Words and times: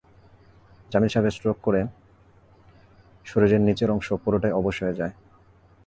জামিল 0.91 1.11
সাহেবের 1.13 1.35
স্ট্রোক 1.35 1.57
করে 1.63 1.81
শরীরের 3.25 3.61
নিচের 3.61 3.89
অংশ 3.91 4.07
পুরোটাই 4.23 4.51
অবশ 4.51 4.75
হয়ে 4.83 4.97
যায়। 4.99 5.13